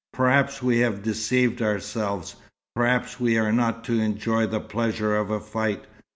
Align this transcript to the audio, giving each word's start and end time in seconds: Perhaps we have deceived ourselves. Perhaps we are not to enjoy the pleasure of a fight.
Perhaps 0.13 0.63
we 0.63 0.79
have 0.79 1.03
deceived 1.03 1.61
ourselves. 1.61 2.35
Perhaps 2.75 3.19
we 3.19 3.37
are 3.37 3.51
not 3.51 3.83
to 3.83 3.99
enjoy 3.99 4.47
the 4.47 4.59
pleasure 4.59 5.15
of 5.15 5.29
a 5.29 5.39
fight. 5.39 5.85